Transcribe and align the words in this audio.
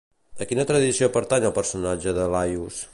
A 0.45 0.47
quina 0.51 0.65
tradició 0.71 1.11
pertany 1.19 1.47
el 1.51 1.55
personatge 1.59 2.19
de 2.21 2.29
Laios? 2.37 2.87